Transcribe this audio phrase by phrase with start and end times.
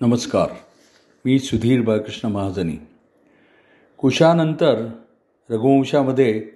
[0.00, 0.48] नमस्कार.
[1.24, 2.76] मी सुधीर बाळकृष्ण महाजनी.
[3.98, 4.88] कुशानंतर
[5.50, 6.48] रघुवंशामध्ये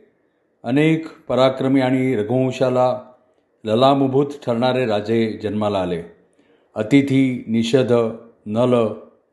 [0.64, 3.00] अनेक पराक्रमी आणि रघुवंशाला
[3.64, 6.02] ललामभूत ठरणारे राजे जन्माला आले.
[6.74, 7.92] अतिथी निषध
[8.46, 8.86] नल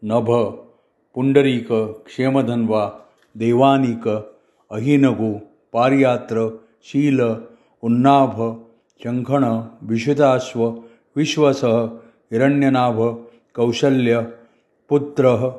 [0.03, 0.31] नभ
[1.13, 2.91] पुंडरीक क्षेमधन्वा
[3.35, 4.09] देवानिक
[4.69, 5.37] अहिनगु
[5.73, 7.21] पारियात्र शील
[7.81, 8.63] उन्नाभ
[9.03, 9.43] शंखण
[9.81, 10.69] विशुदाश्व
[11.15, 11.85] विश्वसह
[12.31, 13.01] हिरण्यनाभ
[13.55, 14.21] कौशल्य
[14.89, 15.49] पुत्र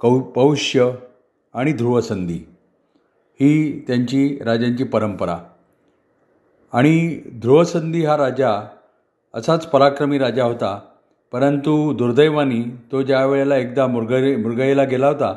[0.00, 0.90] कौ पौष्य
[1.54, 2.38] आणि ध्रुवसंधी.
[3.40, 5.38] ही त्यांची राजांची परंपरा.
[6.72, 8.68] आणि ध्रुवसंधी हा राजा
[9.34, 10.80] असाच पराक्रमी राजा होता
[11.32, 12.60] परंतु दुर्दैवाने
[12.92, 15.32] तो ज्या वेळेला एकदा मृगये मृगयेला गेला होता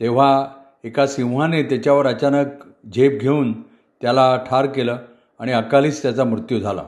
[0.00, 0.48] तेव्हा
[0.84, 2.46] एका सिंहाने त्याच्यावर अचानक
[2.94, 3.62] झेप घेऊन
[4.00, 4.96] त्याला ठार केलं
[5.38, 6.82] आणि अकालीच त्याचा मृत्यू झाला.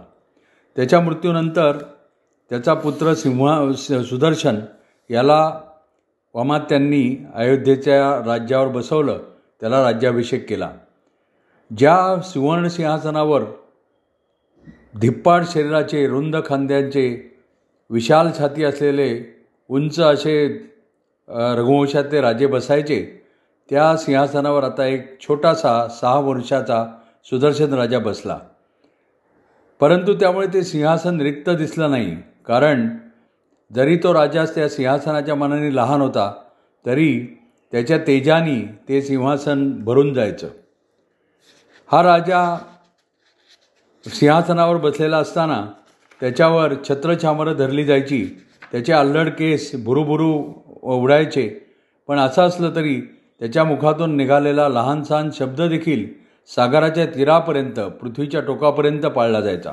[0.77, 1.79] त्याच्या मृत्यूनंतर
[2.51, 3.73] त्याचा पुत्र सिंहा
[4.03, 4.57] सुदर्शन
[5.11, 5.61] याला
[6.35, 9.19] वामात्यांनी अयोध्येच्या राज्यावर बसवलं
[9.61, 10.71] त्याला राज्याभिषेक केला.
[11.77, 13.43] ज्या सुवर्णसिंहासनावर
[15.01, 17.37] धिप्पाड शरीराचे रुंद खांद्यांचे
[17.91, 20.47] विशाल छाती असलेले उंच असे
[21.29, 23.23] रघुवंशातले राजे बसायचे
[23.71, 26.87] त्या सिंहासनावर आता एक छोटासा सहा वर्षाचा
[27.25, 28.39] सुदर्शन राजा बसला.
[29.81, 32.17] परंतु त्यामुळे ते सिंहासन रिक्त दिसलं नाही.
[32.47, 32.89] कारण
[33.71, 36.33] जरी तो राजा त्या सिंहासनाच्या मनाने लहान होता
[36.85, 37.21] तरी
[37.73, 40.49] त्याच्या तेजानी ते सिंहासन भरून जायचं.
[41.89, 42.59] हा राजा
[44.05, 45.65] सिंहासनावर बसलेला असताना
[46.21, 48.25] त्याच्यावर छत्रछामरं धरली जायची
[48.73, 50.33] त्याचे अल्लड केस भुरुभुरु
[50.97, 51.49] उडायचे
[52.09, 53.01] पण असं असलं तरी
[53.41, 56.07] त्याच्या मुखातून निघालेला लहानसहान शब्द देखील
[56.49, 59.73] सागराच्या तीरापर्यंत पृथ्वीच्या टोकापर्यंत पाळला जायचा.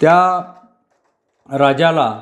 [0.00, 0.18] त्या
[1.52, 2.20] राजाला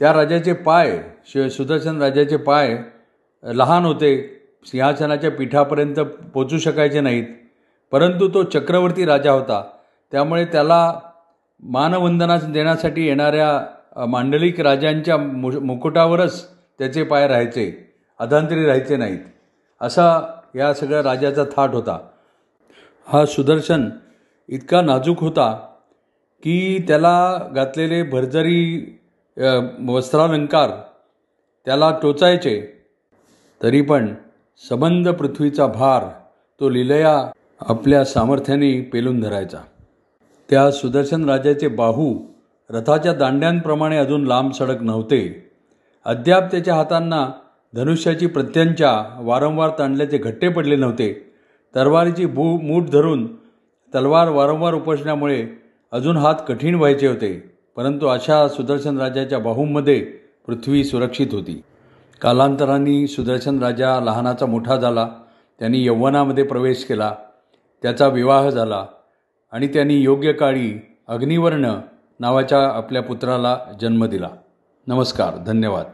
[0.00, 2.78] त्या राजाचे पाय शि सुदर्शन राजाचे पाय
[3.42, 4.40] लहान होते.
[4.66, 5.94] सिंहासनाच्या पीठापर्यंत
[6.34, 7.24] पोचू शकायचे नाहीत.
[7.92, 9.64] परंतु तो चक्रवर्ती राजा होता.
[10.12, 10.94] त्यामुळे त्याला
[11.62, 16.48] मानवंदना देण्यासाठी येणाऱ्या मांडलिक राजांच्या मु मुकुटावरच
[16.78, 19.18] त्याचे पाय राहायचे अधांतरी राहायचे नाहीत.
[19.80, 20.20] असा
[20.54, 21.98] या सगळ्या राजाचा थाट होता.
[23.08, 23.90] हा सुदर्शन
[24.48, 25.73] इतका नाजूक होता
[26.44, 28.98] की त्याला घातलेले भरजरी
[29.88, 30.70] वस्त्रालंकार
[31.64, 32.60] त्याला टोचायचे.
[33.62, 34.14] तरी पण
[34.68, 36.04] सबंध पृथ्वीचा भार
[36.60, 39.58] तो लिलया आपल्या सामर्थ्याने पेलून धरायचा.
[40.50, 42.14] त्या सुदर्शन राजाचे बाहू
[42.70, 45.50] रथाच्या दांड्यांप्रमाणे अजून लांब सडक नव्हते.
[46.04, 47.26] अद्याप त्याच्या हातांना
[47.74, 51.12] धनुष्याची प्रत्यंच्या वारंवार ताणल्याचे घट्टे पडले नव्हते.
[51.76, 53.26] तलवारीची भू मूठ धरून
[53.94, 55.63] तलवार वारंवार उपसण्यामुळे
[55.94, 60.00] अजून हात कठीण व्हायचे होते परंतु अशा सुदर्शन राजाच्या बाहूंमध्ये
[60.46, 61.62] पृथ्वी सुरक्षित होती.
[62.20, 65.08] कालांतराने सुदर्शन राजा लहानाचा मोठा झाला
[65.58, 67.14] त्यांनी यौवनामध्ये प्रवेश केला
[67.82, 68.84] त्याचा विवाह झाला
[69.52, 71.74] आणि त्यांनी योग्य काळी अग्निवर्ण
[72.20, 74.28] नावाच्या आपल्या पुत्राला जन्म दिला.
[74.86, 75.86] नमस्कार धन्यवाद.